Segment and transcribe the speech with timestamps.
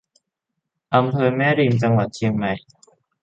[0.95, 2.53] อำเภอแม่ริม จังหวัดเชียงใหม่